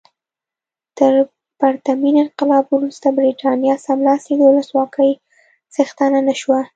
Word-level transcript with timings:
تر 0.97 1.13
پرتمین 1.59 2.15
انقلاب 2.23 2.65
وروسته 2.75 3.07
برېټانیا 3.17 3.75
سملاسي 3.85 4.33
د 4.37 4.41
ولسواکۍ 4.49 5.11
څښتنه 5.73 6.19
نه 6.27 6.33
شوه. 6.41 6.59